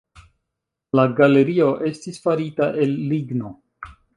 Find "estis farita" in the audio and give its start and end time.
1.91-2.71